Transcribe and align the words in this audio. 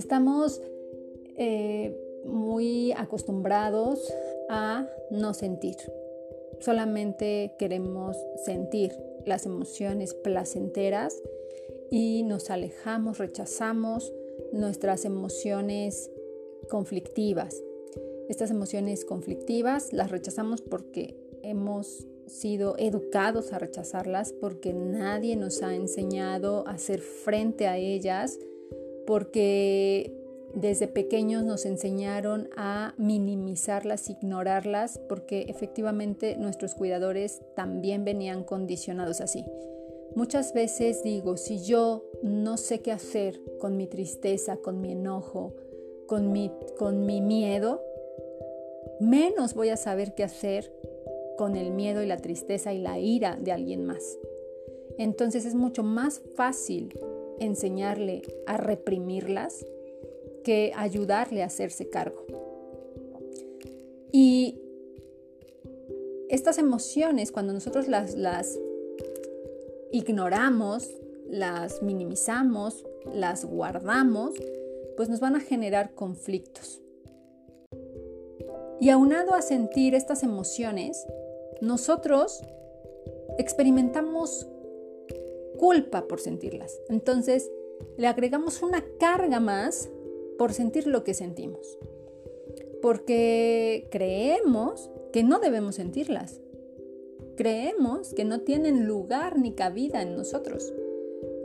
Estamos 0.00 0.62
eh, 1.36 1.94
muy 2.24 2.90
acostumbrados 2.92 4.10
a 4.48 4.88
no 5.10 5.34
sentir. 5.34 5.76
Solamente 6.58 7.54
queremos 7.58 8.16
sentir 8.46 8.94
las 9.26 9.44
emociones 9.44 10.14
placenteras 10.14 11.20
y 11.90 12.22
nos 12.22 12.48
alejamos, 12.48 13.18
rechazamos 13.18 14.10
nuestras 14.52 15.04
emociones 15.04 16.10
conflictivas. 16.70 17.62
Estas 18.30 18.50
emociones 18.50 19.04
conflictivas 19.04 19.92
las 19.92 20.10
rechazamos 20.10 20.62
porque 20.62 21.14
hemos 21.42 22.06
sido 22.26 22.74
educados 22.78 23.52
a 23.52 23.58
rechazarlas, 23.58 24.32
porque 24.32 24.72
nadie 24.72 25.36
nos 25.36 25.62
ha 25.62 25.74
enseñado 25.74 26.66
a 26.66 26.70
hacer 26.70 27.00
frente 27.00 27.66
a 27.66 27.76
ellas, 27.76 28.38
porque 29.06 30.14
desde 30.54 30.88
pequeños 30.88 31.44
nos 31.44 31.64
enseñaron 31.64 32.48
a 32.56 32.94
minimizarlas, 32.96 34.10
ignorarlas, 34.10 34.98
porque 35.08 35.46
efectivamente 35.48 36.36
nuestros 36.36 36.74
cuidadores 36.74 37.40
también 37.54 38.04
venían 38.04 38.44
condicionados 38.44 39.20
así. 39.20 39.44
Muchas 40.16 40.52
veces 40.52 41.04
digo, 41.04 41.36
si 41.36 41.62
yo 41.62 42.04
no 42.22 42.56
sé 42.56 42.80
qué 42.80 42.90
hacer 42.90 43.40
con 43.60 43.76
mi 43.76 43.86
tristeza, 43.86 44.56
con 44.56 44.80
mi 44.80 44.92
enojo, 44.92 45.54
con 46.06 46.32
mi, 46.32 46.50
con 46.76 47.06
mi 47.06 47.20
miedo, 47.20 47.80
menos 48.98 49.54
voy 49.54 49.68
a 49.68 49.76
saber 49.76 50.14
qué 50.14 50.24
hacer 50.24 50.72
con 51.38 51.56
el 51.56 51.70
miedo 51.70 52.02
y 52.02 52.06
la 52.06 52.16
tristeza 52.16 52.72
y 52.72 52.78
la 52.80 52.98
ira 52.98 53.38
de 53.40 53.52
alguien 53.52 53.86
más. 53.86 54.18
Entonces 54.98 55.46
es 55.46 55.54
mucho 55.54 55.84
más 55.84 56.20
fácil 56.34 56.92
enseñarle 57.40 58.22
a 58.46 58.56
reprimirlas 58.56 59.64
que 60.44 60.72
ayudarle 60.76 61.42
a 61.42 61.46
hacerse 61.46 61.88
cargo. 61.88 62.24
Y 64.12 64.60
estas 66.28 66.58
emociones, 66.58 67.32
cuando 67.32 67.52
nosotros 67.52 67.88
las, 67.88 68.58
ignoramos, 69.90 70.88
las 71.28 71.82
minimizamos, 71.82 72.86
las 73.12 73.44
guardamos, 73.44 74.34
pues 74.96 75.08
nos 75.08 75.20
van 75.20 75.36
a 75.36 75.40
generar 75.40 75.94
conflictos. 75.94 76.80
Y 78.80 78.90
aunado 78.90 79.34
a 79.34 79.42
sentir 79.42 79.94
estas 79.94 80.22
emociones, 80.22 81.04
nosotros 81.60 82.40
experimentamos 83.36 84.46
culpa 85.60 86.08
por 86.08 86.20
sentirlas. 86.20 86.80
Entonces, 86.88 87.52
le 87.98 88.06
agregamos 88.06 88.62
una 88.62 88.82
carga 88.98 89.40
más 89.40 89.90
por 90.38 90.54
sentir 90.54 90.86
lo 90.86 91.04
que 91.04 91.12
sentimos. 91.12 91.78
Porque 92.80 93.86
creemos 93.90 94.90
que 95.12 95.22
no 95.22 95.38
debemos 95.38 95.74
sentirlas. 95.74 96.40
Creemos 97.36 98.14
que 98.14 98.24
no 98.24 98.40
tienen 98.40 98.86
lugar 98.86 99.38
ni 99.38 99.52
cabida 99.52 100.00
en 100.00 100.16
nosotros. 100.16 100.72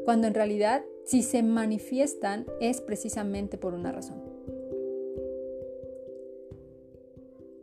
Cuando 0.06 0.28
en 0.28 0.34
realidad, 0.34 0.86
si 1.04 1.22
se 1.22 1.44
manifiestan, 1.44 2.46
es 2.62 2.80
precisamente 2.80 3.58
por 3.58 3.74
una 3.74 3.92
razón. 3.92 4.24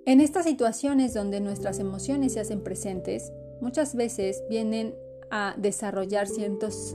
En 0.04 0.20
estas 0.20 0.44
situaciones 0.44 1.14
donde 1.14 1.40
nuestras 1.40 1.78
emociones 1.78 2.34
se 2.34 2.40
hacen 2.40 2.60
presentes, 2.60 3.32
muchas 3.62 3.94
veces 3.94 4.44
vienen 4.50 4.94
a 5.32 5.56
desarrollar 5.58 6.28
ciertos 6.28 6.94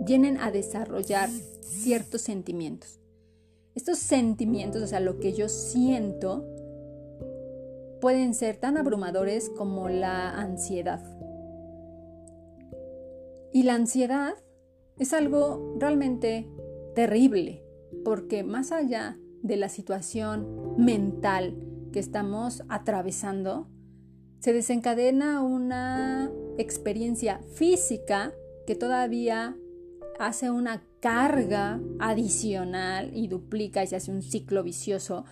vienen 0.00 0.38
a 0.38 0.50
desarrollar 0.50 1.28
ciertos 1.60 2.22
sentimientos. 2.22 2.98
Estos 3.74 3.98
sentimientos, 3.98 4.82
o 4.82 4.86
sea, 4.86 5.00
lo 5.00 5.18
que 5.20 5.32
yo 5.34 5.48
siento, 5.48 6.44
pueden 8.00 8.34
ser 8.34 8.56
tan 8.56 8.76
abrumadores 8.78 9.50
como 9.50 9.88
la 9.88 10.30
ansiedad. 10.30 11.00
Y 13.52 13.64
la 13.64 13.74
ansiedad 13.74 14.34
es 14.98 15.12
algo 15.12 15.74
realmente 15.78 16.48
terrible, 16.94 17.62
porque 18.04 18.42
más 18.42 18.72
allá 18.72 19.18
de 19.42 19.56
la 19.56 19.68
situación 19.68 20.74
mental 20.76 21.56
que 21.92 21.98
estamos 21.98 22.62
atravesando, 22.68 23.68
se 24.38 24.52
desencadena 24.52 25.42
una 25.42 26.32
experiencia 26.58 27.40
física 27.54 28.32
que 28.66 28.74
todavía 28.74 29.56
hace 30.18 30.50
una 30.50 30.86
carga 31.00 31.80
adicional 31.98 33.10
y 33.14 33.28
duplica 33.28 33.82
y 33.82 33.86
se 33.86 33.96
hace 33.96 34.10
un 34.10 34.22
ciclo 34.22 34.62
vicioso 34.62 35.24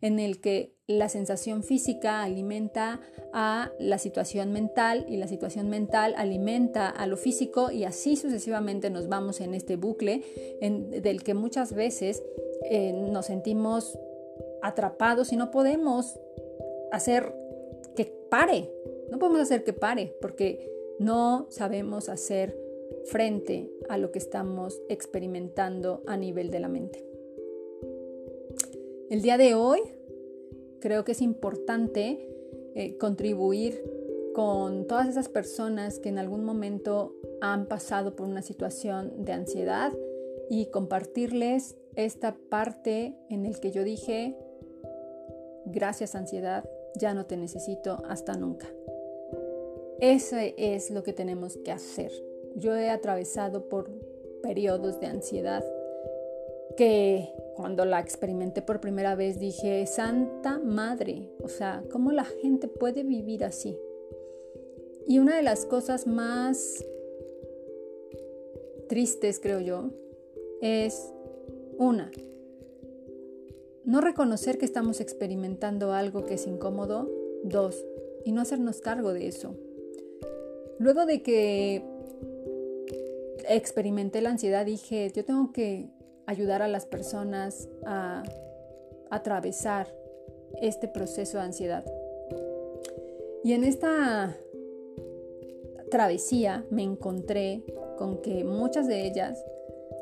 en 0.00 0.18
el 0.18 0.40
que 0.40 0.74
la 0.86 1.08
sensación 1.08 1.62
física 1.62 2.22
alimenta 2.22 3.00
a 3.32 3.72
la 3.78 3.96
situación 3.96 4.52
mental 4.52 5.06
y 5.08 5.16
la 5.16 5.28
situación 5.28 5.70
mental 5.70 6.14
alimenta 6.18 6.90
a 6.90 7.06
lo 7.06 7.16
físico 7.16 7.70
y 7.70 7.84
así 7.84 8.16
sucesivamente 8.16 8.90
nos 8.90 9.08
vamos 9.08 9.40
en 9.40 9.54
este 9.54 9.76
bucle 9.76 10.22
del 10.60 11.22
que 11.22 11.32
muchas 11.32 11.72
veces 11.72 12.22
eh, 12.70 12.92
nos 12.92 13.26
sentimos 13.26 13.98
atrapados 14.62 15.32
y 15.32 15.36
no 15.36 15.50
podemos 15.50 16.20
hacer 16.92 17.34
que 17.96 18.04
pare, 18.30 18.70
no 19.14 19.20
podemos 19.20 19.42
hacer 19.42 19.62
que 19.62 19.72
pare 19.72 20.16
porque 20.20 20.68
no 20.98 21.46
sabemos 21.48 22.08
hacer 22.08 22.58
frente 23.04 23.70
a 23.88 23.96
lo 23.96 24.10
que 24.10 24.18
estamos 24.18 24.82
experimentando 24.88 26.02
a 26.08 26.16
nivel 26.16 26.50
de 26.50 26.58
la 26.58 26.66
mente. 26.66 27.06
El 29.10 29.22
día 29.22 29.38
de 29.38 29.54
hoy 29.54 29.78
creo 30.80 31.04
que 31.04 31.12
es 31.12 31.22
importante 31.22 32.28
eh, 32.74 32.96
contribuir 32.98 33.84
con 34.34 34.88
todas 34.88 35.06
esas 35.06 35.28
personas 35.28 36.00
que 36.00 36.08
en 36.08 36.18
algún 36.18 36.42
momento 36.42 37.14
han 37.40 37.66
pasado 37.66 38.16
por 38.16 38.26
una 38.26 38.42
situación 38.42 39.24
de 39.24 39.30
ansiedad 39.30 39.92
y 40.50 40.66
compartirles 40.66 41.76
esta 41.94 42.36
parte 42.50 43.14
en 43.30 43.46
el 43.46 43.60
que 43.60 43.70
yo 43.70 43.84
dije, 43.84 44.36
gracias 45.66 46.16
ansiedad, 46.16 46.68
ya 46.96 47.14
no 47.14 47.26
te 47.26 47.36
necesito 47.36 48.02
hasta 48.08 48.34
nunca. 48.34 48.66
Eso 50.00 50.36
es 50.38 50.90
lo 50.90 51.02
que 51.02 51.12
tenemos 51.12 51.56
que 51.58 51.72
hacer. 51.72 52.12
Yo 52.56 52.76
he 52.76 52.90
atravesado 52.90 53.68
por 53.68 53.90
periodos 54.42 55.00
de 55.00 55.06
ansiedad 55.06 55.64
que 56.76 57.32
cuando 57.56 57.84
la 57.84 58.00
experimenté 58.00 58.62
por 58.62 58.80
primera 58.80 59.14
vez 59.14 59.38
dije, 59.38 59.86
Santa 59.86 60.58
Madre, 60.58 61.30
o 61.42 61.48
sea, 61.48 61.84
¿cómo 61.90 62.12
la 62.12 62.24
gente 62.24 62.68
puede 62.68 63.04
vivir 63.04 63.44
así? 63.44 63.78
Y 65.06 65.18
una 65.18 65.36
de 65.36 65.42
las 65.42 65.66
cosas 65.66 66.06
más 66.06 66.84
tristes, 68.88 69.38
creo 69.40 69.60
yo, 69.60 69.90
es 70.60 71.12
una, 71.78 72.10
no 73.84 74.00
reconocer 74.00 74.58
que 74.58 74.64
estamos 74.64 75.00
experimentando 75.00 75.92
algo 75.92 76.24
que 76.24 76.34
es 76.34 76.46
incómodo, 76.46 77.10
dos, 77.44 77.84
y 78.24 78.32
no 78.32 78.40
hacernos 78.40 78.80
cargo 78.80 79.12
de 79.12 79.28
eso. 79.28 79.54
Luego 80.78 81.06
de 81.06 81.22
que 81.22 81.84
experimenté 83.48 84.20
la 84.20 84.30
ansiedad, 84.30 84.66
dije, 84.66 85.10
yo 85.14 85.24
tengo 85.24 85.52
que 85.52 85.88
ayudar 86.26 86.62
a 86.62 86.68
las 86.68 86.86
personas 86.86 87.68
a 87.86 88.22
atravesar 89.10 89.94
este 90.60 90.88
proceso 90.88 91.38
de 91.38 91.44
ansiedad. 91.44 91.84
Y 93.42 93.52
en 93.52 93.64
esta 93.64 94.36
travesía 95.90 96.64
me 96.70 96.82
encontré 96.82 97.62
con 97.98 98.22
que 98.22 98.42
muchas 98.44 98.88
de 98.88 99.06
ellas 99.06 99.44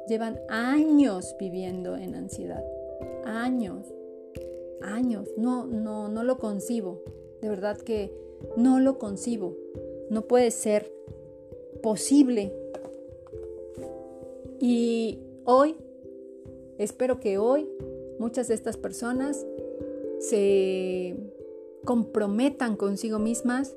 llevan 0.09 0.41
años 0.49 1.37
viviendo 1.39 1.97
en 1.97 2.15
ansiedad. 2.15 2.65
Años. 3.25 3.93
Años. 4.81 5.29
No, 5.37 5.67
no, 5.67 6.09
no 6.09 6.25
lo 6.25 6.39
concibo. 6.39 7.03
De 7.41 7.49
verdad 7.49 7.77
que 7.79 8.13
no 8.57 8.81
lo 8.81 8.99
concibo. 8.99 9.57
No 10.13 10.29
puede 10.29 10.51
ser 10.51 10.93
posible 11.83 12.53
y 14.61 15.19
hoy, 15.47 15.75
espero 16.77 17.19
que 17.19 17.39
hoy 17.39 17.67
muchas 18.19 18.49
de 18.49 18.55
estas 18.55 18.77
personas 18.77 19.47
se 20.19 21.17
comprometan 21.87 22.77
consigo 22.77 23.19
mismas 23.19 23.75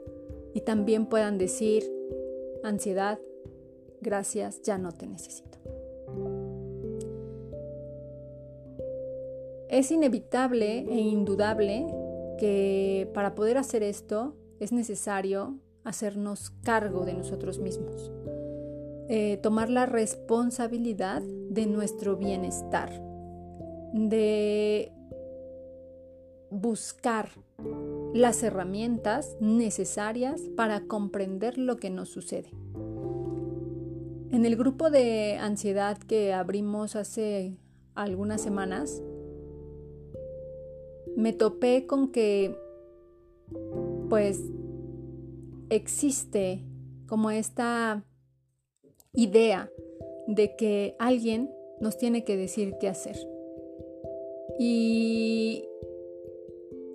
y 0.54 0.60
también 0.60 1.06
puedan 1.06 1.38
decir, 1.38 1.90
ansiedad, 2.64 3.18
gracias, 4.02 4.62
ya 4.62 4.78
no 4.78 4.92
te 4.92 5.08
necesito. 5.08 5.58
Es 9.70 9.90
inevitable 9.90 10.80
e 10.80 11.00
indudable 11.00 11.88
que 12.38 13.10
para 13.14 13.36
poder 13.36 13.58
hacer 13.58 13.84
esto 13.84 14.34
es 14.60 14.74
necesario 14.74 15.62
hacernos 15.86 16.50
cargo 16.64 17.06
de 17.06 17.14
nosotros 17.14 17.60
mismos. 17.60 18.12
Eh, 19.08 19.38
tomar 19.42 19.70
la 19.70 19.86
responsabilidad 19.86 21.22
de 21.22 21.66
nuestro 21.68 22.18
bienestar. 22.18 23.02
de 23.94 24.92
buscar 26.50 27.30
las 28.14 28.44
herramientas 28.44 29.38
necesarias 29.40 30.42
para 30.58 30.82
comprender 30.82 31.58
lo 31.58 31.78
que 31.78 31.90
nos 31.90 32.10
sucede. 32.10 32.50
En 34.32 34.46
el 34.46 34.58
grupo 34.58 34.90
de 34.90 35.38
ansiedad 35.38 35.98
que 35.98 36.34
abrimos 36.34 36.96
hace 36.96 37.58
algunas 37.94 38.42
semanas, 38.42 39.02
me 41.16 41.32
topé 41.32 41.88
con 41.88 42.12
que 42.12 42.58
pues 44.10 44.42
existe 45.70 46.64
como 47.08 47.32
esta 47.32 48.04
idea 49.14 49.72
de 50.28 50.56
que 50.56 50.96
alguien 51.00 51.54
nos 51.80 51.98
tiene 51.98 52.24
que 52.24 52.38
decir 52.38 52.76
qué 52.80 52.88
hacer. 52.88 53.16
Y 54.60 55.68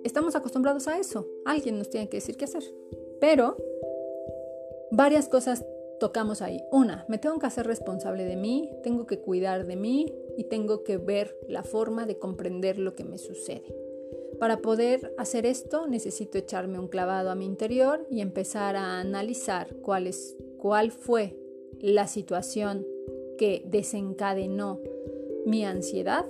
estamos 0.03 0.35
acostumbrados 0.35 0.87
a 0.87 0.97
eso. 0.97 1.27
Alguien 1.45 1.77
nos 1.77 1.89
tiene 1.89 2.09
que 2.09 2.17
decir 2.17 2.37
qué 2.37 2.45
hacer. 2.45 2.63
Pero 3.19 3.57
varias 4.91 5.29
cosas 5.29 5.65
tocamos 5.99 6.41
ahí. 6.41 6.63
Una, 6.71 7.05
me 7.07 7.19
tengo 7.19 7.37
que 7.37 7.45
hacer 7.45 7.67
responsable 7.67 8.25
de 8.25 8.35
mí, 8.35 8.71
tengo 8.83 9.05
que 9.05 9.19
cuidar 9.19 9.67
de 9.67 9.75
mí 9.75 10.11
y 10.35 10.45
tengo 10.45 10.83
que 10.83 10.97
ver 10.97 11.37
la 11.47 11.63
forma 11.63 12.05
de 12.07 12.17
comprender 12.17 12.79
lo 12.79 12.95
que 12.95 13.03
me 13.03 13.19
sucede. 13.19 13.80
Para 14.41 14.57
poder 14.57 15.13
hacer 15.19 15.45
esto 15.45 15.85
necesito 15.85 16.39
echarme 16.39 16.79
un 16.79 16.87
clavado 16.87 17.29
a 17.29 17.35
mi 17.35 17.45
interior 17.45 18.07
y 18.09 18.21
empezar 18.21 18.75
a 18.75 18.99
analizar 18.99 19.75
cuál, 19.83 20.11
fue 20.89 21.37
la 21.79 22.07
situación 22.07 22.83
que 23.37 23.61
desencadenó 23.67 24.79
mi 25.45 25.63
ansiedad. 25.63 26.25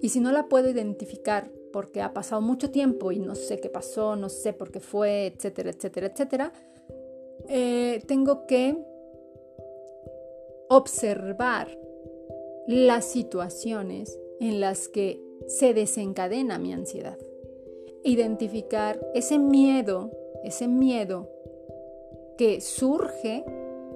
Y 0.00 0.10
si 0.10 0.20
no 0.20 0.30
la 0.30 0.48
puedo 0.48 0.70
identificar 0.70 1.50
porque 1.72 2.00
ha 2.00 2.14
pasado 2.14 2.40
mucho 2.40 2.70
tiempo 2.70 3.10
y 3.10 3.18
no 3.18 3.34
sé 3.34 3.58
qué 3.58 3.68
pasó, 3.68 4.14
no 4.14 4.28
sé 4.28 4.52
por 4.52 4.70
qué 4.70 4.78
fue, 4.78 5.26
etcétera, 5.26 5.70
etcétera, 5.70 6.06
etcétera, 6.06 6.52
eh, 7.48 8.04
tengo 8.06 8.46
que 8.46 8.78
observar 10.68 11.76
las 12.68 13.04
situaciones 13.04 14.16
en 14.42 14.60
las 14.60 14.88
que 14.88 15.22
se 15.46 15.72
desencadena 15.72 16.58
mi 16.58 16.72
ansiedad. 16.72 17.16
Identificar 18.02 19.00
ese 19.14 19.38
miedo, 19.38 20.10
ese 20.42 20.66
miedo 20.66 21.30
que 22.36 22.60
surge 22.60 23.44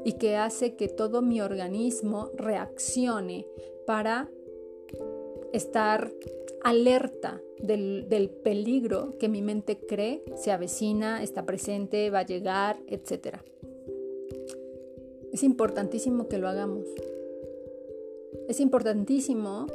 y 0.05 0.13
que 0.13 0.37
hace 0.37 0.77
que 0.77 0.87
todo 0.87 1.21
mi 1.21 1.41
organismo 1.41 2.31
reaccione 2.37 3.45
para 3.87 4.31
estar 5.53 6.13
alerta 6.63 7.43
del, 7.59 8.31
peligro 8.45 9.19
que 9.19 9.29
mi 9.29 9.43
mente 9.43 9.79
cree 9.79 10.23
se 10.37 10.53
avecina, 10.53 11.25
está 11.25 11.45
presente, 11.45 12.09
va 12.11 12.21
a 12.21 12.27
llegar, 12.27 12.79
etc. 12.87 13.39
Es 15.33 15.43
importantísimo 15.43 16.29
que 16.29 16.39
lo 16.39 16.47
hagamos. 16.47 16.87
Es 18.49 18.61
importantísimo 18.61 19.67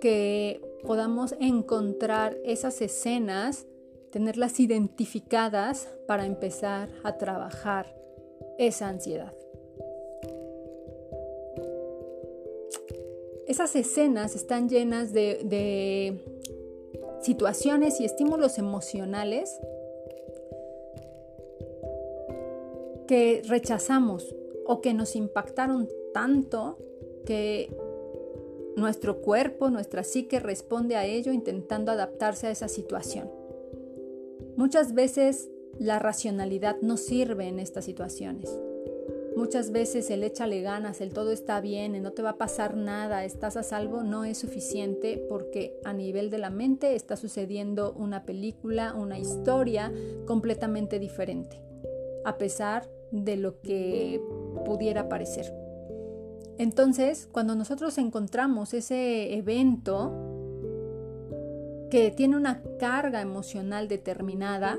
que 0.00 0.60
podamos 0.84 1.34
encontrar 1.40 2.36
esas 2.44 2.80
escenas, 2.80 3.66
tenerlas 4.10 4.60
identificadas 4.60 5.88
para 6.06 6.26
empezar 6.26 6.88
a 7.02 7.18
trabajar 7.18 7.94
esa 8.58 8.88
ansiedad. 8.88 9.32
Esas 13.46 13.76
escenas 13.76 14.34
están 14.34 14.68
llenas 14.68 15.12
de, 15.12 16.20
situaciones 17.22 18.00
y 18.00 18.04
estímulos 18.04 18.58
emocionales 18.58 19.58
que 23.08 23.42
rechazamos 23.48 24.34
o 24.66 24.80
que 24.80 24.94
nos 24.94 25.16
impactaron 25.16 25.88
tanto 26.12 26.78
que 27.24 27.74
nuestro 28.76 29.22
cuerpo, 29.22 29.70
nuestra 29.70 30.04
psique 30.04 30.38
responde 30.38 30.96
a 30.96 31.06
ello 31.06 31.32
intentando 31.32 31.90
adaptarse 31.90 32.46
a 32.46 32.50
esa 32.50 32.68
situación. 32.68 33.30
Muchas 34.56 34.94
veces 34.94 35.50
la 35.78 35.98
racionalidad 35.98 36.76
no 36.82 36.96
sirve 36.96 37.48
en 37.48 37.58
estas 37.58 37.86
situaciones. 37.86 38.50
Muchas 39.34 39.70
veces 39.70 40.10
el 40.10 40.24
échale 40.24 40.62
ganas, 40.62 41.02
el 41.02 41.12
todo 41.12 41.30
está 41.30 41.60
bien, 41.60 42.02
no 42.02 42.12
te 42.12 42.22
va 42.22 42.30
a 42.30 42.38
pasar 42.38 42.74
nada, 42.74 43.24
estás 43.26 43.58
a 43.58 43.62
salvo, 43.62 44.02
no 44.02 44.24
es 44.24 44.38
suficiente 44.38 45.22
porque 45.28 45.78
a 45.84 45.92
nivel 45.92 46.30
de 46.30 46.38
la 46.38 46.48
mente 46.48 46.94
está 46.94 47.16
sucediendo 47.16 47.92
una 47.92 48.24
película, 48.24 48.94
una 48.94 49.18
historia 49.18 49.92
completamente 50.26 50.98
diferente, 50.98 51.60
a 52.24 52.38
pesar 52.38 52.88
de 53.10 53.36
lo 53.36 53.60
que 53.60 54.22
pudiera 54.64 55.10
parecer. 55.10 55.65
Entonces, 56.58 57.28
cuando 57.30 57.54
nosotros 57.54 57.98
encontramos 57.98 58.72
ese 58.72 59.36
evento 59.36 60.12
que 61.90 62.10
tiene 62.10 62.36
una 62.36 62.62
carga 62.78 63.20
emocional 63.20 63.88
determinada, 63.88 64.78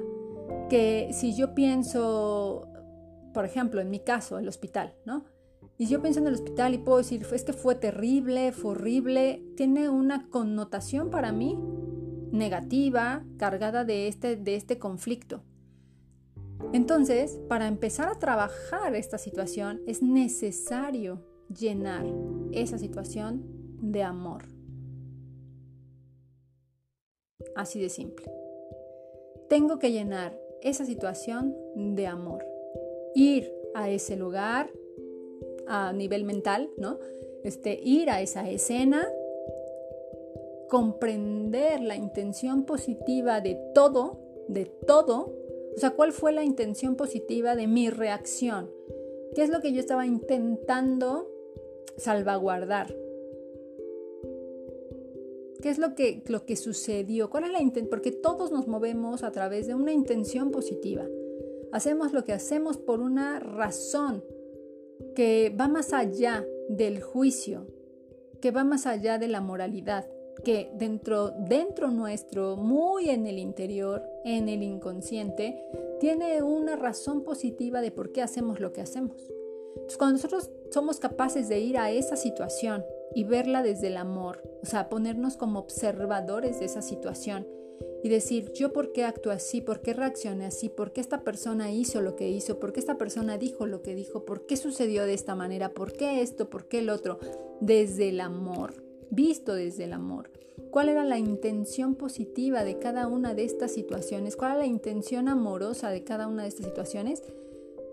que 0.69 1.09
si 1.13 1.35
yo 1.35 1.53
pienso, 1.53 2.68
por 3.33 3.45
ejemplo, 3.45 3.79
en 3.79 3.89
mi 3.89 4.00
caso, 4.00 4.39
el 4.39 4.47
hospital, 4.47 4.95
¿no? 5.06 5.25
Y 5.77 5.85
yo 5.85 6.01
pienso 6.01 6.19
en 6.19 6.27
el 6.27 6.33
hospital 6.33 6.74
y 6.74 6.79
puedo 6.79 6.97
decir, 6.97 7.25
es 7.31 7.44
que 7.44 7.53
fue 7.53 7.75
terrible, 7.75 8.51
fue 8.51 8.71
horrible, 8.71 9.44
tiene 9.56 9.89
una 9.89 10.27
connotación 10.29 11.12
para 11.12 11.31
mí 11.31 11.57
negativa, 12.31 13.24
cargada 13.38 13.85
de 13.85 14.07
este, 14.07 14.35
de 14.35 14.56
este 14.56 14.79
conflicto. 14.79 15.44
Entonces, 16.74 17.39
para 17.47 17.68
empezar 17.68 18.09
a 18.09 18.19
trabajar 18.19 18.95
esta 18.95 19.18
situación 19.18 19.81
es 19.85 20.01
necesario 20.01 21.24
llenar 21.49 22.05
esa 22.51 22.77
situación 22.77 23.44
de 23.81 24.03
amor. 24.03 24.45
Así 27.55 27.81
de 27.81 27.89
simple. 27.89 28.31
Tengo 29.49 29.79
que 29.79 29.91
llenar 29.91 30.38
esa 30.61 30.85
situación 30.85 31.55
de 31.75 32.07
amor. 32.07 32.45
Ir 33.15 33.51
a 33.73 33.89
ese 33.89 34.15
lugar 34.15 34.72
a 35.67 35.93
nivel 35.93 36.24
mental, 36.24 36.69
¿no? 36.77 36.98
Este, 37.43 37.79
ir 37.83 38.10
a 38.10 38.22
esa 38.22 38.50
escena, 38.50 39.07
comprender 40.69 41.81
la 41.81 41.95
intención 41.95 42.65
positiva 42.65 43.41
de 43.41 43.55
todo, 43.74 44.19
de 44.48 44.65
todo, 44.65 45.33
o 45.75 45.79
sea, 45.79 45.91
cuál 45.91 46.12
fue 46.12 46.31
la 46.31 46.43
intención 46.43 46.95
positiva 46.95 47.55
de 47.55 47.67
mi 47.67 47.89
reacción, 47.89 48.72
qué 49.36 49.43
es 49.43 49.50
lo 49.50 49.62
que 49.62 49.72
yo 49.72 49.79
estaba 49.79 50.05
intentando 50.05 51.29
salvaguardar. 51.96 52.96
¿Qué 55.62 55.70
es 55.70 55.79
lo 55.79 55.96
que, 55.96 56.24
lo 56.27 56.46
que 56.46 56.56
sucedió? 56.56 57.29
¿Cuál 57.29 57.46
es 57.46 57.51
la 57.51 57.62
intención? 57.62 57.89
Porque 57.89 58.12
todos 58.12 58.51
nos 58.51 58.67
movemos 58.67 59.24
a 59.24 59.32
través 59.32 59.67
de 59.67 59.75
una 59.75 59.91
intención 59.91 60.51
positiva. 60.51 61.06
Hacemos 61.72 62.13
lo 62.13 62.24
que 62.24 62.34
hacemos 62.34 62.77
por 62.77 63.00
una 63.00 63.39
razón 63.39 64.24
que 65.15 65.53
va 65.60 65.67
más 65.67 65.94
allá 65.94 66.46
del 66.70 67.01
juicio, 67.01 67.65
que 68.41 68.51
va 68.51 68.63
más 68.63 68.86
allá 68.86 69.17
de 69.17 69.27
la 69.27 69.41
moralidad, 69.41 70.08
que 70.44 70.72
dentro, 70.75 71.32
dentro 71.32 71.89
nuestro, 71.91 72.56
muy 72.56 73.10
en 73.10 73.25
el 73.25 73.39
interior, 73.39 74.03
en 74.24 74.50
el 74.50 74.62
inconsciente, 74.62 75.60
tiene 76.00 76.44
una 76.44 76.75
razón 76.75 77.24
positiva 77.24 77.82
de 77.82 77.91
por 77.91 78.12
qué 78.12 78.22
hacemos 78.22 78.60
lo 78.60 78.74
que 78.74 78.82
hacemos. 78.82 79.32
Cuando 79.98 80.17
nosotros 80.17 80.50
somos 80.72 81.00
capaces 81.00 81.50
de 81.50 81.60
ir 81.60 81.77
a 81.77 81.91
esa 81.91 82.15
situación 82.15 82.84
y 83.15 83.24
verla 83.24 83.63
desde 83.63 83.88
el 83.88 83.98
amor, 83.98 84.41
o 84.62 84.65
sea, 84.65 84.89
ponernos 84.89 85.38
como 85.38 85.60
observadores 85.60 86.60
de 86.60 86.65
esa 86.65 86.81
situación 86.81 87.48
y 88.03 88.10
decir, 88.10 88.51
yo 88.53 88.74
por 88.74 88.91
qué 88.91 89.03
actúo 89.03 89.31
así, 89.31 89.62
por 89.62 89.81
qué 89.81 89.93
reaccioné 89.93 90.46
así, 90.46 90.69
por 90.69 90.93
qué 90.93 91.01
esta 91.01 91.24
persona 91.24 91.72
hizo 91.72 92.01
lo 92.01 92.15
que 92.15 92.29
hizo, 92.29 92.60
por 92.60 92.74
qué 92.74 92.79
esta 92.79 92.98
persona 92.98 93.38
dijo 93.38 93.65
lo 93.65 93.81
que 93.81 93.96
dijo, 93.96 94.25
por 94.25 94.46
qué 94.46 94.57
sucedió 94.57 95.05
de 95.05 95.13
esta 95.13 95.36
manera, 95.36 95.74
por 95.74 95.93
qué 95.93 96.22
esto, 96.22 96.50
por 96.50 96.67
qué 96.67 96.79
el 96.79 96.89
otro, 96.89 97.19
desde 97.60 98.10
el 98.10 98.22
amor, 98.22 98.84
visto 99.10 99.53
desde 99.53 99.86
el 99.86 99.93
amor. 99.93 100.31
¿Cuál 100.72 100.89
era 100.89 101.03
la 101.03 101.17
intención 101.17 101.96
positiva 101.96 102.63
de 102.63 102.77
cada 102.77 103.07
una 103.07 103.34
de 103.34 103.46
estas 103.46 103.72
situaciones? 103.72 104.36
¿Cuál 104.36 104.51
era 104.51 104.60
la 104.60 104.65
intención 104.65 105.27
amorosa 105.27 105.89
de 105.89 106.03
cada 106.03 106.27
una 106.27 106.43
de 106.43 106.50
estas 106.50 106.65
situaciones? 106.65 107.24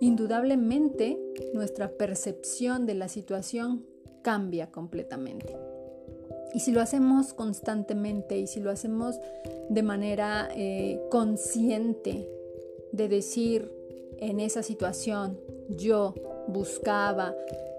Indudablemente 0.00 1.18
nuestra 1.52 1.90
percepción 1.90 2.86
de 2.86 2.94
la 2.94 3.08
situación 3.08 3.86
cambia 4.22 4.70
completamente. 4.70 5.56
Y 6.52 6.60
si 6.60 6.70
lo 6.70 6.80
hacemos 6.80 7.34
constantemente 7.34 8.38
y 8.38 8.46
si 8.46 8.60
lo 8.60 8.70
hacemos 8.70 9.18
de 9.68 9.82
manera 9.82 10.48
eh, 10.54 11.00
consciente 11.10 12.28
de 12.92 13.08
decir 13.08 13.70
en 14.18 14.38
esa 14.38 14.62
situación 14.62 15.38
yo 15.68 16.14
buscaba 16.46 17.34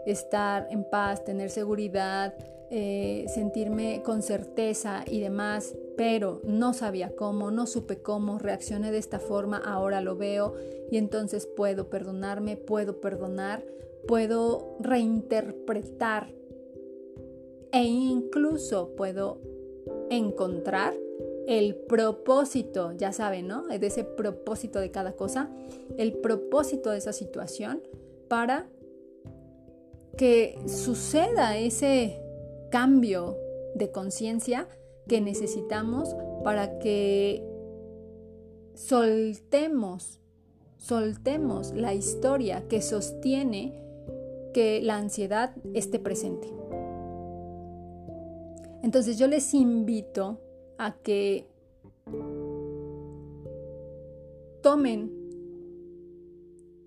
estar 0.06 0.68
en 0.72 0.84
paz, 0.84 1.24
tener 1.24 1.50
seguridad, 1.50 2.36
eh, 2.72 3.26
sentirme 3.28 4.02
con 4.04 4.24
certeza 4.24 5.04
y 5.06 5.20
demás, 5.20 5.76
pero 5.96 6.42
no 6.46 6.74
sabía 6.74 7.16
cómo, 7.16 7.52
no 7.52 7.68
supe 7.68 8.02
cómo, 8.02 8.40
reaccioné 8.40 8.92
de 8.92 8.98
esta 8.98 9.20
forma, 9.20 9.58
ahora 9.58 10.02
lo 10.02 10.18
veo 10.18 10.56
y 10.90 10.98
entonces 10.98 11.46
puedo 11.46 11.90
perdonarme, 11.90 12.58
puedo 12.58 13.00
perdonar, 13.02 13.64
puedo 14.08 14.78
reinterpretar 14.80 16.34
e 17.72 17.84
incluso 17.84 18.96
puedo 18.96 19.40
encontrar 20.10 20.96
el 21.48 21.76
propósito, 21.76 22.94
ya 22.94 23.14
saben, 23.14 23.48
¿no? 23.48 23.68
De 23.68 23.86
ese 23.86 24.04
propósito 24.04 24.80
de 24.80 24.90
cada 24.90 25.14
cosa, 25.14 25.52
el 25.98 26.14
propósito 26.14 26.90
de 26.90 26.98
esa 26.98 27.14
situación 27.14 27.84
para 28.28 28.68
que 30.18 30.58
suceda 30.66 31.58
ese 31.58 32.25
cambio 32.76 33.38
de 33.74 33.90
conciencia 33.90 34.68
que 35.08 35.22
necesitamos 35.22 36.14
para 36.44 36.78
que 36.78 37.42
soltemos, 38.74 40.20
soltemos 40.76 41.72
la 41.74 41.94
historia 41.94 42.68
que 42.68 42.82
sostiene 42.82 43.82
que 44.54 44.82
la 44.82 44.98
ansiedad 44.98 45.56
esté 45.74 46.00
presente. 46.00 46.50
Entonces 48.84 49.18
yo 49.18 49.30
les 49.30 49.54
invito 49.54 50.42
a 50.78 50.98
que 50.98 51.48
tomen 54.62 55.14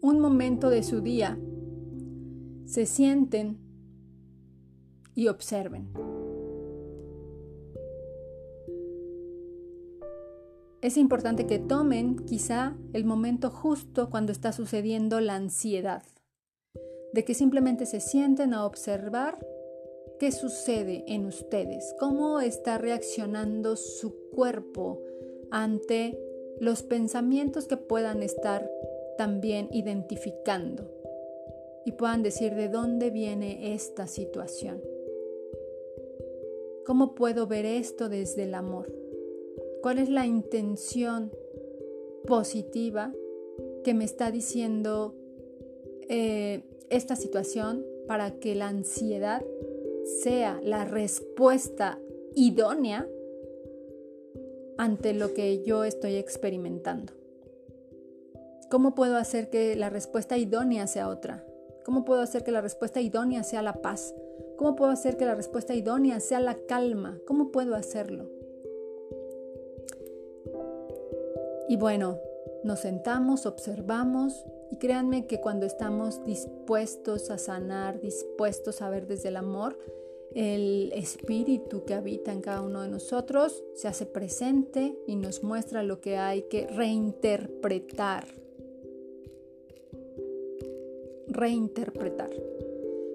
un 0.02 0.20
momento 0.20 0.68
de 0.68 0.82
su 0.82 1.00
día, 1.00 1.38
se 2.66 2.84
sienten 2.84 3.67
y 5.18 5.26
observen. 5.26 5.88
Es 10.80 10.96
importante 10.96 11.44
que 11.44 11.58
tomen 11.58 12.24
quizá 12.24 12.76
el 12.92 13.04
momento 13.04 13.50
justo 13.50 14.10
cuando 14.10 14.30
está 14.30 14.52
sucediendo 14.52 15.20
la 15.20 15.34
ansiedad, 15.34 16.04
de 17.12 17.24
que 17.24 17.34
simplemente 17.34 17.84
se 17.84 17.98
sienten 17.98 18.54
a 18.54 18.64
observar 18.64 19.44
qué 20.20 20.30
sucede 20.30 21.02
en 21.08 21.26
ustedes, 21.26 21.96
cómo 21.98 22.38
está 22.38 22.78
reaccionando 22.78 23.74
su 23.74 24.14
cuerpo 24.30 25.02
ante 25.50 26.16
los 26.60 26.84
pensamientos 26.84 27.66
que 27.66 27.76
puedan 27.76 28.22
estar 28.22 28.70
también 29.16 29.68
identificando 29.72 30.88
y 31.84 31.90
puedan 31.90 32.22
decir 32.22 32.54
de 32.54 32.68
dónde 32.68 33.10
viene 33.10 33.74
esta 33.74 34.06
situación. 34.06 34.80
¿Cómo 36.88 37.14
puedo 37.14 37.46
ver 37.46 37.66
esto 37.66 38.08
desde 38.08 38.44
el 38.44 38.54
amor? 38.54 38.90
¿Cuál 39.82 39.98
es 39.98 40.08
la 40.08 40.24
intención 40.24 41.30
positiva 42.26 43.12
que 43.84 43.92
me 43.92 44.06
está 44.06 44.30
diciendo 44.30 45.14
eh, 46.08 46.62
esta 46.88 47.14
situación 47.14 47.84
para 48.06 48.38
que 48.38 48.54
la 48.54 48.68
ansiedad 48.68 49.44
sea 50.22 50.62
la 50.64 50.86
respuesta 50.86 51.98
idónea 52.34 53.06
ante 54.78 55.12
lo 55.12 55.34
que 55.34 55.62
yo 55.62 55.84
estoy 55.84 56.14
experimentando? 56.16 57.12
¿Cómo 58.70 58.94
puedo 58.94 59.18
hacer 59.18 59.50
que 59.50 59.76
la 59.76 59.90
respuesta 59.90 60.38
idónea 60.38 60.86
sea 60.86 61.10
otra? 61.10 61.44
¿Cómo 61.84 62.06
puedo 62.06 62.22
hacer 62.22 62.44
que 62.44 62.50
la 62.50 62.62
respuesta 62.62 63.02
idónea 63.02 63.42
sea 63.42 63.60
la 63.60 63.74
paz? 63.82 64.14
¿Cómo 64.58 64.74
puedo 64.74 64.90
hacer 64.90 65.16
que 65.16 65.24
la 65.24 65.36
respuesta 65.36 65.72
idónea 65.72 66.18
sea 66.18 66.40
la 66.40 66.56
calma? 66.56 67.20
¿Cómo 67.26 67.52
puedo 67.52 67.76
hacerlo? 67.76 68.28
Y 71.68 71.76
bueno, 71.76 72.18
nos 72.64 72.80
sentamos, 72.80 73.46
observamos 73.46 74.44
y 74.72 74.78
créanme 74.78 75.26
que 75.28 75.40
cuando 75.40 75.64
estamos 75.64 76.24
dispuestos 76.24 77.30
a 77.30 77.38
sanar, 77.38 78.00
dispuestos 78.00 78.82
a 78.82 78.90
ver 78.90 79.06
desde 79.06 79.28
el 79.28 79.36
amor, 79.36 79.78
el 80.34 80.92
espíritu 80.92 81.84
que 81.84 81.94
habita 81.94 82.32
en 82.32 82.40
cada 82.40 82.60
uno 82.60 82.82
de 82.82 82.88
nosotros 82.88 83.62
se 83.74 83.86
hace 83.86 84.06
presente 84.06 84.98
y 85.06 85.14
nos 85.14 85.44
muestra 85.44 85.84
lo 85.84 86.00
que 86.00 86.16
hay 86.16 86.42
que 86.42 86.66
reinterpretar. 86.66 88.26
Reinterpretar. 91.28 92.30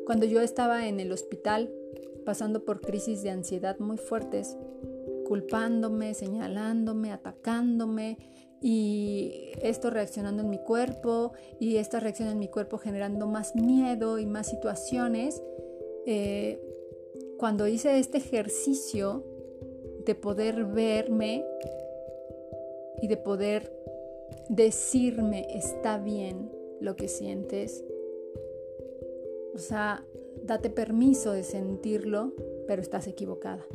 Cuando 0.06 0.26
yo 0.26 0.42
estaba 0.42 0.88
en 0.88 1.00
el 1.00 1.12
hospital 1.12 1.72
pasando 2.26 2.64
por 2.66 2.82
crisis 2.82 3.22
de 3.22 3.30
ansiedad 3.30 3.80
muy 3.80 3.98
fuertes, 3.98 4.58
culpándome, 5.26 6.14
señalándome, 6.14 7.12
atacándome 7.12 8.18
y 8.62 9.52
esto 9.62 9.90
reaccionando 9.90 10.44
en 10.44 10.50
mi 10.50 10.60
cuerpo 10.60 11.34
y 11.60 11.78
esta 11.78 12.00
reacción 12.00 12.30
en 12.30 12.40
mi 12.40 12.48
cuerpo 12.48 12.78
generando 12.78 13.28
más 13.28 13.56
miedo 13.56 14.20
y 14.20 14.26
más 14.26 14.48
situaciones. 14.48 15.42
Eh, 16.06 16.62
cuando 17.38 17.68
hice 17.68 18.00
este 18.00 18.20
ejercicio 18.20 19.26
de 20.06 20.16
poder 20.16 20.66
verme 20.66 21.46
y 23.02 23.08
de 23.08 23.18
poder 23.18 23.72
decirme 24.50 25.48
está 25.50 25.98
bien 25.98 26.52
lo 26.80 26.96
que 26.96 27.08
sientes, 27.08 27.84
o 29.54 29.58
sea, 29.58 30.06
date 30.44 30.70
permiso 30.70 31.32
de 31.32 31.44
sentirlo, 31.44 32.34
pero 32.68 32.82
estás 32.82 33.08
equivocada. 33.08 33.66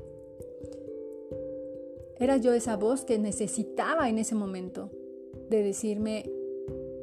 Era 2.19 2.37
yo 2.37 2.53
esa 2.53 2.77
voz 2.77 3.05
que 3.05 3.19
necesitaba 3.19 4.09
en 4.09 4.19
ese 4.19 4.35
momento 4.35 4.91
de 5.49 5.63
decirme, 5.63 6.29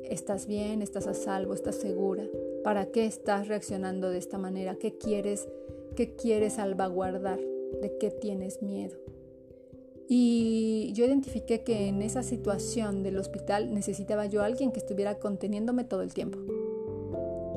estás 0.04 0.46
bien, 0.46 0.82
estás 0.82 1.08
a 1.08 1.14
salvo, 1.14 1.54
estás 1.54 1.76
segura. 1.76 2.28
¿Para 2.64 2.88
qué 2.88 3.06
estás 3.06 3.48
reaccionando 3.48 4.10
de 4.10 4.18
esta 4.18 4.38
manera? 4.38 4.76
¿Qué 4.76 4.98
quieres, 4.98 5.48
qué 5.96 6.16
quieres 6.16 6.54
salvaguardar? 6.54 7.40
¿De 7.82 7.98
qué 7.98 8.12
tienes 8.12 8.62
miedo? 8.62 8.98
Y 10.08 10.92
yo 10.94 11.06
identifiqué 11.06 11.64
que 11.64 11.88
en 11.88 12.02
esa 12.02 12.22
situación 12.22 13.02
del 13.02 13.18
hospital 13.18 13.74
necesitaba 13.74 14.26
yo 14.28 14.42
a 14.42 14.46
alguien 14.46 14.72
que 14.72 14.80
estuviera 14.80 15.18
conteniéndome 15.18 15.84
todo 15.84 16.02
el 16.02 16.14
tiempo. 16.14 16.38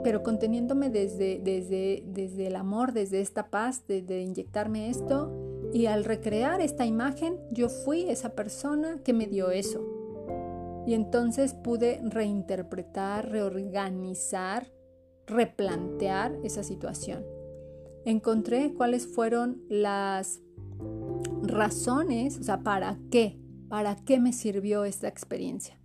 Pero 0.02 0.22
conteniéndome 0.22 0.90
desde, 0.90 1.40
desde, 1.42 2.04
desde 2.06 2.46
el 2.46 2.56
amor, 2.56 2.92
desde 2.92 3.20
esta 3.20 3.50
paz, 3.50 3.84
desde 3.86 4.22
inyectarme 4.22 4.90
esto 4.90 5.32
y 5.72 5.86
al 5.86 6.04
recrear 6.04 6.60
esta 6.60 6.86
imagen, 6.86 7.38
yo 7.50 7.68
fui 7.68 8.08
esa 8.08 8.30
persona 8.30 9.00
que 9.04 9.12
me 9.12 9.26
dio 9.26 9.50
eso. 9.50 9.84
Y 10.86 10.94
entonces 10.94 11.52
pude 11.52 12.00
reinterpretar, 12.02 13.30
reorganizar, 13.30 14.72
replantear 15.26 16.38
esa 16.42 16.62
situación. 16.62 17.24
Encontré 18.06 18.72
cuáles 18.72 19.06
fueron 19.06 19.62
las 19.68 20.40
razones, 21.42 22.38
o 22.38 22.42
sea, 22.42 22.60
para 22.62 22.98
qué, 23.10 23.38
para 23.68 23.96
qué 23.96 24.18
me 24.18 24.32
sirvió 24.32 24.84
esta 24.84 25.08
experiencia. 25.08 25.77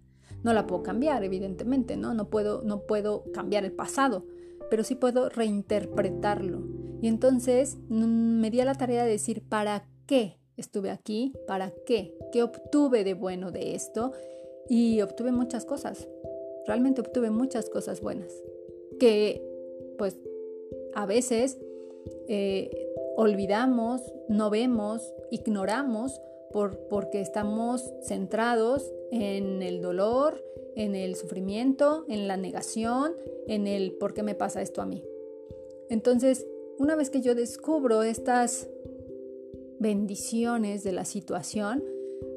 No 0.43 0.53
la 0.53 0.67
puedo 0.67 0.83
cambiar, 0.83 1.23
evidentemente, 1.23 1.97
¿no? 1.97 2.13
No 2.13 2.29
puedo, 2.29 2.61
no 2.63 2.81
puedo 2.81 3.23
cambiar 3.33 3.65
el 3.65 3.71
pasado, 3.71 4.25
pero 4.69 4.83
sí 4.83 4.95
puedo 4.95 5.29
reinterpretarlo 5.29 6.83
y 7.03 7.09
entonces 7.09 7.75
mm, 7.89 8.39
me 8.39 8.49
di 8.49 8.61
a 8.61 8.65
la 8.65 8.75
tarea 8.75 9.03
de 9.03 9.11
decir, 9.11 9.43
¿para 9.49 9.85
qué 10.07 10.37
estuve 10.55 10.89
aquí? 10.89 11.33
¿Para 11.45 11.73
qué? 11.85 12.15
¿Qué 12.31 12.41
obtuve 12.43 13.03
de 13.03 13.13
bueno 13.13 13.51
de 13.51 13.75
esto? 13.75 14.13
Y 14.69 15.01
obtuve 15.01 15.33
muchas 15.33 15.65
cosas. 15.65 16.07
Realmente 16.65 17.01
obtuve 17.01 17.29
muchas 17.29 17.69
cosas 17.69 17.99
buenas. 17.99 18.31
Que 19.01 19.45
pues 19.97 20.17
a 20.95 21.05
veces 21.05 21.59
eh, 22.29 22.71
olvidamos, 23.17 24.01
no 24.29 24.49
vemos, 24.49 25.13
ignoramos 25.29 26.21
por, 26.53 26.77
porque 26.87 27.19
estamos 27.19 27.91
centrados 28.03 28.93
en 29.11 29.61
el 29.61 29.81
dolor, 29.81 30.41
en 30.75 30.95
el 30.95 31.15
sufrimiento, 31.15 32.05
en 32.07 32.27
la 32.27 32.37
negación, 32.37 33.13
en 33.47 33.67
el 33.67 33.93
por 33.93 34.13
qué 34.13 34.23
me 34.23 34.35
pasa 34.35 34.61
esto 34.61 34.81
a 34.81 34.85
mí. 34.85 35.03
Entonces, 35.89 36.47
una 36.77 36.95
vez 36.95 37.09
que 37.09 37.21
yo 37.21 37.35
descubro 37.35 38.03
estas 38.03 38.69
bendiciones 39.79 40.83
de 40.83 40.93
la 40.93 41.05
situación, 41.05 41.83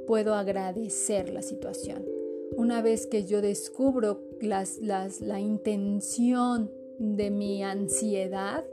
puedo 0.06 0.34
agradecer 0.34 1.30
la 1.30 1.42
situación. 1.42 2.04
Una 2.56 2.82
vez 2.82 3.06
que 3.06 3.24
yo 3.24 3.40
descubro 3.40 4.22
la 4.40 5.40
intención 5.40 6.70
de 6.98 7.30
mi 7.30 7.62
ansiedad, 7.62 8.64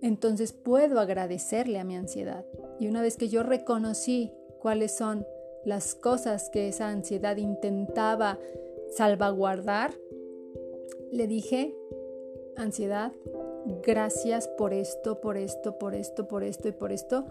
entonces 0.00 0.52
puedo 0.52 1.00
agradecerle 1.00 1.78
a 1.78 1.84
mi 1.84 1.96
ansiedad. 1.96 2.44
Y 2.78 2.88
una 2.88 3.02
vez 3.02 3.16
que 3.16 3.28
yo 3.28 3.42
reconocí 3.42 4.32
cuáles 4.64 4.92
son 4.92 5.26
las 5.66 5.94
cosas 5.94 6.48
que 6.48 6.68
esa 6.68 6.88
ansiedad 6.88 7.36
intentaba 7.36 8.38
salvaguardar, 8.92 9.92
le 11.12 11.26
dije, 11.26 11.76
ansiedad, 12.56 13.12
gracias 13.82 14.48
por 14.48 14.72
esto, 14.72 15.20
por 15.20 15.36
esto, 15.36 15.78
por 15.78 15.94
esto, 15.94 16.26
por 16.26 16.44
esto 16.44 16.68
y 16.68 16.72
por 16.72 16.92
esto, 16.92 17.26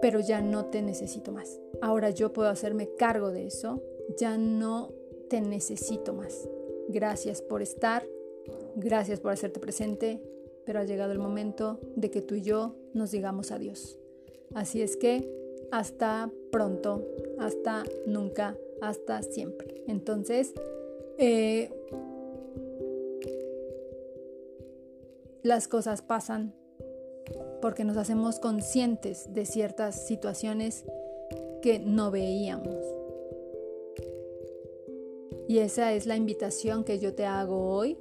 pero 0.00 0.18
ya 0.18 0.40
no 0.40 0.64
te 0.64 0.82
necesito 0.82 1.30
más. 1.30 1.60
Ahora 1.80 2.10
yo 2.10 2.32
puedo 2.32 2.48
hacerme 2.48 2.88
cargo 2.96 3.30
de 3.30 3.46
eso, 3.46 3.80
ya 4.18 4.36
no 4.36 4.90
te 5.30 5.40
necesito 5.40 6.12
más. 6.12 6.48
Gracias 6.88 7.40
por 7.40 7.62
estar, 7.62 8.04
gracias 8.74 9.20
por 9.20 9.30
hacerte 9.30 9.60
presente, 9.60 10.20
pero 10.66 10.80
ha 10.80 10.84
llegado 10.84 11.12
el 11.12 11.20
momento 11.20 11.78
de 11.94 12.10
que 12.10 12.20
tú 12.20 12.34
y 12.34 12.42
yo 12.42 12.74
nos 12.94 13.12
digamos 13.12 13.52
adiós. 13.52 13.96
Así 14.54 14.82
es 14.82 14.96
que 14.96 15.41
hasta 15.72 16.30
pronto, 16.52 17.02
hasta 17.38 17.82
nunca, 18.06 18.56
hasta 18.82 19.22
siempre. 19.22 19.82
Entonces, 19.88 20.52
eh, 21.18 21.72
las 25.42 25.68
cosas 25.68 26.02
pasan 26.02 26.54
porque 27.62 27.84
nos 27.84 27.96
hacemos 27.96 28.38
conscientes 28.38 29.32
de 29.32 29.46
ciertas 29.46 30.06
situaciones 30.06 30.84
que 31.62 31.78
no 31.78 32.10
veíamos. 32.10 32.76
Y 35.48 35.58
esa 35.58 35.94
es 35.94 36.06
la 36.06 36.16
invitación 36.16 36.84
que 36.84 36.98
yo 36.98 37.14
te 37.14 37.24
hago 37.24 37.74
hoy, 37.74 37.96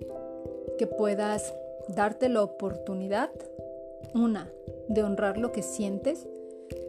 que 0.77 0.87
puedas 0.87 1.53
darte 1.87 2.27
la 2.27 2.43
oportunidad, 2.43 3.31
una, 4.13 4.51
de 4.89 5.03
honrar 5.03 5.37
lo 5.37 5.51
que 5.53 5.61
sientes, 5.61 6.27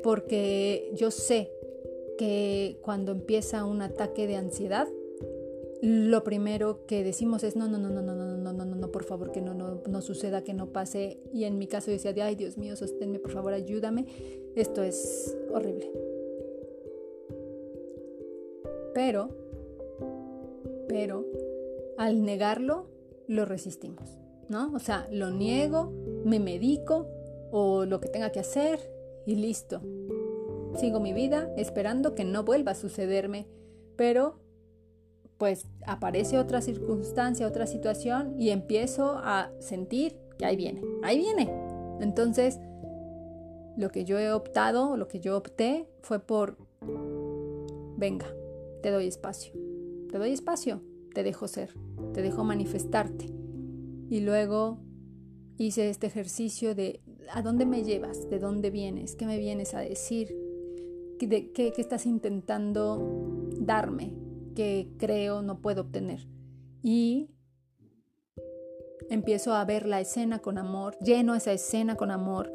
porque 0.03 0.91
yo 0.95 1.11
sé 1.11 1.51
que 2.19 2.79
cuando 2.83 3.13
empieza 3.13 3.65
un 3.65 3.83
ataque 3.83 4.27
de 4.27 4.37
ansiedad, 4.37 4.89
lo 5.83 6.23
primero 6.23 6.87
que 6.87 7.03
decimos 7.03 7.43
es 7.43 7.57
no, 7.57 7.67
no, 7.67 7.77
no, 7.77 7.89
no, 7.89 8.03
no, 8.03 8.15
no, 8.15 8.25
no, 8.37 8.53
no, 8.53 8.65
no, 8.65 8.77
no, 8.77 8.93
por 8.93 9.03
favor, 9.03 9.33
que 9.33 9.41
no, 9.41 9.53
no, 9.53 9.83
no 9.89 10.01
suceda, 10.01 10.45
que 10.45 10.55
no 10.55 10.69
pase. 10.69 11.19
Y 11.33 11.43
en 11.45 11.59
mi 11.59 11.67
caso 11.67 11.91
decía, 11.91 12.15
ay 12.25 12.37
Dios 12.37 12.57
mío, 12.57 12.77
sosténme, 12.77 13.19
por 13.19 13.33
favor, 13.33 13.53
ayúdame. 13.53 14.07
Esto 14.55 14.85
es 14.85 15.37
horrible. 15.53 15.91
Pero, 18.95 19.31
pero, 20.87 21.27
al 21.99 22.23
negarlo, 22.23 22.87
lo 23.27 23.45
resistimos, 23.45 24.19
¿no? 24.49 24.73
O 24.75 24.79
sea, 24.79 25.09
lo 25.11 25.31
niego, 25.31 25.91
me 26.25 26.39
medico 26.39 27.09
o 27.51 27.87
lo 27.87 28.01
que 28.01 28.09
tenga 28.09 28.31
que 28.31 28.39
hacer 28.39 28.92
y 29.27 29.37
listo. 29.37 29.83
Sigo 30.77 31.01
mi 31.01 31.13
vida 31.13 31.51
esperando 31.57 32.15
que 32.15 32.25
no 32.25 32.45
vuelva 32.45 32.73
a 32.73 32.75
sucederme, 32.75 33.47
pero 33.97 34.41
pues 35.39 35.67
aparece 35.87 36.39
otra 36.39 36.61
circunstancia, 36.61 37.47
otra 37.47 37.67
situación 37.67 38.35
y 38.39 38.51
empiezo 38.51 39.19
a 39.19 39.51
sentir 39.59 40.17
que 40.39 40.47
ahí 40.47 40.57
viene, 40.57 40.83
ahí 41.03 41.19
viene. 41.19 41.53
Entonces, 42.01 42.61
lo 43.77 43.91
que 43.91 44.05
yo 44.05 44.19
he 44.19 44.33
optado, 44.33 44.97
lo 44.97 45.09
que 45.09 45.21
yo 45.21 45.37
opté 45.37 45.89
fue 46.01 46.21
por, 46.21 46.59
venga, 47.97 48.27
te 48.83 48.91
doy 48.91 49.07
espacio, 49.07 49.53
te 50.11 50.19
doy 50.19 50.33
espacio, 50.33 50.83
te 51.15 51.23
dejo 51.23 51.49
ser, 51.49 51.75
te 52.13 52.23
dejo 52.23 52.45
manifestarte. 52.45 53.27
Y 54.11 54.21
luego 54.21 54.79
hice 55.59 55.89
este 55.91 56.07
ejercicio 56.07 56.75
de, 56.75 57.01
¿a 57.31 57.43
dónde 57.43 57.67
me 57.67 57.85
llevas? 57.85 58.29
¿De 58.29 58.39
dónde 58.39 58.71
vienes? 58.71 59.17
¿Qué 59.17 59.27
me 59.27 59.39
vienes 59.39 59.75
a 59.75 59.81
decir? 59.81 60.37
¿Qué, 61.19 61.53
qué 61.53 61.73
estás 61.77 62.07
intentando 62.07 63.49
darme? 63.59 64.23
que 64.55 64.89
creo 64.99 65.43
no 65.43 65.61
puedo 65.61 65.83
obtener. 65.83 66.27
Y 66.83 67.31
empiezo 69.09 69.55
a 69.55 69.65
ver 69.65 69.87
la 69.87 70.01
escena 70.01 70.41
con 70.41 70.59
amor, 70.59 70.97
lleno 71.01 71.35
esa 71.35 71.53
escena 71.53 71.97
con 71.97 72.11
amor, 72.11 72.53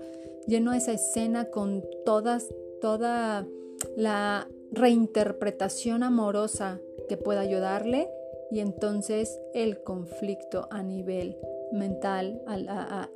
lleno 0.47 0.73
esa 0.73 0.93
escena 0.93 1.45
con 1.45 1.83
todas, 2.05 2.47
toda 2.81 3.47
la 3.95 4.47
reinterpretación 4.71 6.03
amorosa 6.03 6.79
que 7.07 7.17
pueda 7.17 7.41
ayudarle 7.41 8.09
y 8.51 8.59
entonces 8.59 9.39
el 9.53 9.83
conflicto 9.83 10.67
a 10.71 10.83
nivel 10.83 11.37
mental, 11.71 12.41
a, 12.47 13.09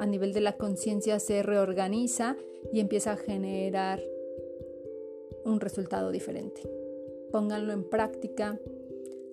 a 0.00 0.06
nivel 0.06 0.32
de 0.32 0.40
la 0.40 0.56
conciencia 0.56 1.20
se 1.20 1.42
reorganiza 1.42 2.36
y 2.72 2.80
empieza 2.80 3.12
a 3.12 3.16
generar 3.16 4.02
un 5.44 5.60
resultado 5.60 6.10
diferente 6.10 6.62
pónganlo 7.30 7.72
en 7.72 7.84
práctica, 7.84 8.58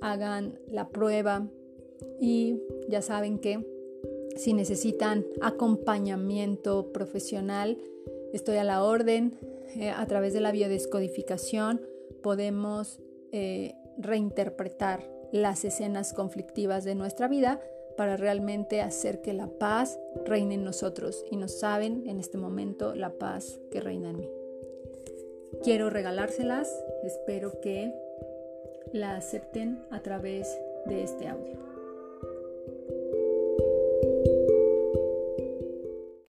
hagan 0.01 0.59
la 0.67 0.89
prueba 0.89 1.47
y 2.19 2.61
ya 2.87 3.01
saben 3.01 3.39
que 3.39 3.65
si 4.35 4.53
necesitan 4.53 5.25
acompañamiento 5.41 6.91
profesional, 6.91 7.77
estoy 8.33 8.57
a 8.57 8.63
la 8.63 8.83
orden. 8.83 9.33
Eh, 9.75 9.89
a 9.89 10.05
través 10.05 10.33
de 10.33 10.41
la 10.41 10.51
biodescodificación 10.51 11.81
podemos 12.21 12.99
eh, 13.31 13.73
reinterpretar 13.97 15.09
las 15.31 15.65
escenas 15.65 16.13
conflictivas 16.13 16.83
de 16.85 16.95
nuestra 16.95 17.27
vida 17.27 17.59
para 17.97 18.15
realmente 18.15 18.79
hacer 18.81 19.21
que 19.21 19.33
la 19.33 19.47
paz 19.47 19.99
reine 20.25 20.55
en 20.55 20.63
nosotros 20.63 21.25
y 21.29 21.35
nos 21.35 21.59
saben 21.59 22.07
en 22.07 22.19
este 22.19 22.37
momento 22.37 22.95
la 22.95 23.09
paz 23.09 23.59
que 23.71 23.81
reina 23.81 24.11
en 24.11 24.17
mí. 24.19 24.29
Quiero 25.63 25.89
regalárselas, 25.89 26.71
espero 27.03 27.59
que 27.59 27.93
la 28.93 29.15
acepten 29.15 29.83
a 29.89 30.01
través 30.01 30.57
de 30.85 31.03
este 31.03 31.27
audio. 31.27 31.66